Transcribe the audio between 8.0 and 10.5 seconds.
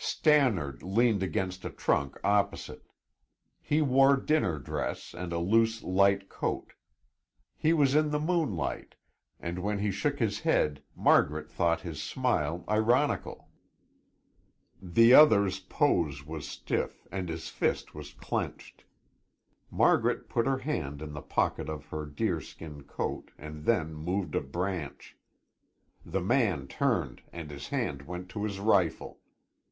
the moonlight, and when he shook his